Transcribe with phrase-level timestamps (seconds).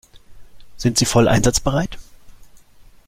[0.77, 1.99] Sind Sie voll einsatzbereit?